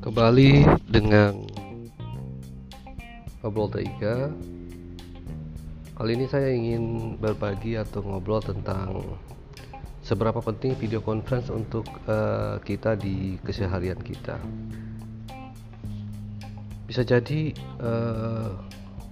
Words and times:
kembali 0.00 0.64
dengan 0.88 1.44
ngobrol 3.44 3.68
Taiga. 3.68 4.32
Kali 5.92 6.16
ini 6.16 6.24
saya 6.24 6.48
ingin 6.56 7.14
berbagi 7.20 7.76
atau 7.76 8.00
ngobrol 8.00 8.40
tentang 8.40 9.04
seberapa 10.00 10.40
penting 10.40 10.72
video 10.80 11.04
conference 11.04 11.52
untuk 11.52 11.84
uh, 12.08 12.56
kita 12.64 12.96
di 12.96 13.36
keseharian 13.44 14.00
kita. 14.00 14.40
Bisa 16.88 17.04
jadi 17.04 17.52
uh, 17.84 18.56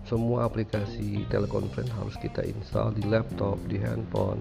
semua 0.08 0.48
aplikasi 0.48 1.28
telekonferensi 1.28 1.92
harus 1.92 2.16
kita 2.16 2.40
install 2.48 2.96
di 2.96 3.04
laptop, 3.04 3.60
di 3.68 3.76
handphone. 3.76 4.40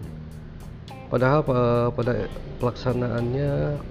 Padahal 1.11 1.43
uh, 1.51 1.91
pada 1.91 2.31
pelaksanaannya 2.63 3.83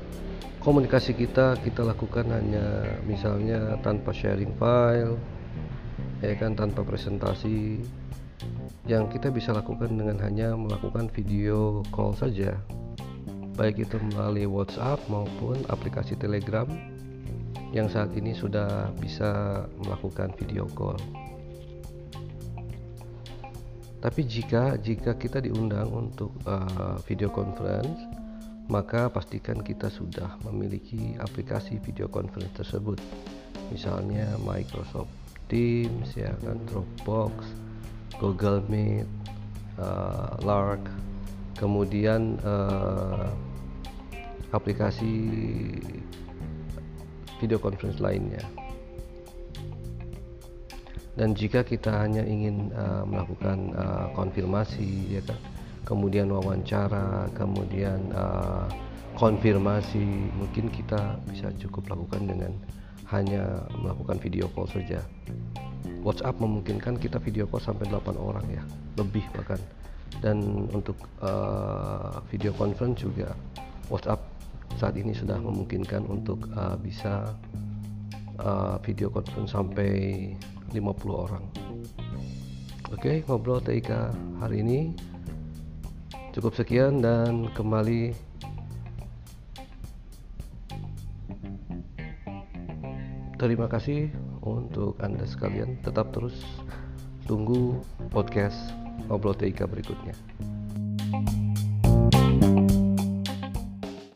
komunikasi 0.67 1.15
kita 1.15 1.55
kita 1.63 1.87
lakukan 1.87 2.27
hanya 2.27 2.99
misalnya 3.07 3.79
tanpa 3.87 4.11
sharing 4.11 4.51
file 4.59 5.15
ya 6.19 6.35
kan 6.35 6.59
tanpa 6.59 6.83
presentasi 6.83 7.87
yang 8.91 9.07
kita 9.07 9.31
bisa 9.31 9.55
lakukan 9.55 9.95
dengan 9.95 10.19
hanya 10.19 10.59
melakukan 10.59 11.07
video 11.15 11.87
call 11.95 12.19
saja 12.19 12.59
baik 13.55 13.87
itu 13.87 13.95
melalui 14.11 14.51
WhatsApp 14.51 14.99
maupun 15.07 15.63
aplikasi 15.71 16.19
Telegram 16.19 16.67
yang 17.71 17.87
saat 17.87 18.11
ini 18.19 18.35
sudah 18.35 18.91
bisa 18.99 19.65
melakukan 19.83 20.35
video 20.39 20.69
call. 20.75 20.99
Tapi 24.01 24.23
jika 24.23 24.79
jika 24.79 25.17
kita 25.19 25.43
diundang 25.43 25.89
untuk 25.91 26.31
uh, 26.47 27.01
video 27.09 27.33
conference 27.33 28.26
maka 28.67 29.07
pastikan 29.07 29.63
kita 29.63 29.87
sudah 29.87 30.35
memiliki 30.43 31.15
aplikasi 31.23 31.79
video 31.79 32.11
conference 32.11 32.51
tersebut. 32.59 32.99
Misalnya 33.71 34.35
Microsoft 34.43 35.11
Teams 35.47 36.11
ya 36.19 36.35
kan 36.43 36.59
Dropbox 36.67 37.47
Google 38.19 38.63
Meet 38.67 39.07
uh, 39.79 40.35
Lark. 40.43 40.83
Kemudian 41.57 42.37
uh, 42.45 43.31
aplikasi 44.53 45.15
video 47.39 47.59
conference 47.63 48.03
lainnya. 48.03 48.43
Dan 51.17 51.33
jika 51.33 51.65
kita 51.65 51.97
hanya 51.97 52.21
ingin 52.21 52.69
uh, 52.77 53.09
melakukan 53.09 53.73
uh, 53.73 54.13
konfirmasi 54.13 55.17
ya 55.17 55.25
kan 55.25 55.39
kemudian 55.87 56.29
wawancara, 56.35 57.31
kemudian 57.39 58.11
uh, 58.11 58.67
konfirmasi, 59.15 60.29
mungkin 60.35 60.69
kita 60.69 61.17
bisa 61.31 61.49
cukup 61.63 61.95
lakukan 61.95 62.27
dengan 62.27 62.53
hanya 63.09 63.63
melakukan 63.79 64.19
video 64.19 64.51
call 64.53 64.67
saja. 64.67 65.01
WhatsApp 66.03 66.43
memungkinkan 66.43 66.99
kita 66.99 67.23
video 67.23 67.47
call 67.47 67.63
sampai 67.63 67.87
8 67.87 68.19
orang 68.19 68.45
ya, 68.51 68.63
lebih 68.99 69.23
bahkan. 69.33 69.63
Dan 70.19 70.67
untuk 70.75 70.99
uh, 71.23 72.19
video 72.29 72.51
conference 72.59 73.07
juga 73.07 73.31
WhatsApp 73.87 74.19
saat 74.75 74.99
ini 74.99 75.15
sudah 75.15 75.39
memungkinkan 75.39 76.03
untuk 76.11 76.51
uh, 76.59 76.75
bisa 76.75 77.31
uh, 78.43 78.77
video 78.83 79.07
conference 79.09 79.55
sampai 79.55 80.35
50 80.75 80.83
orang. 81.15 81.45
Oke, 82.91 83.03
okay, 83.03 83.17
ngobrol 83.27 83.63
TIK 83.63 83.91
hari 84.39 84.63
ini 84.63 84.95
Cukup 86.37 86.53
sekian 86.53 87.01
dan 87.01 87.49
kembali 87.57 88.13
Terima 93.41 93.65
kasih 93.73 94.13
untuk 94.45 95.01
Anda 95.01 95.25
sekalian. 95.25 95.81
Tetap 95.81 96.13
terus 96.13 96.37
tunggu 97.25 97.81
podcast 98.13 98.57
Ngobrol 99.09 99.33
TIK 99.33 99.65
berikutnya. 99.65 100.13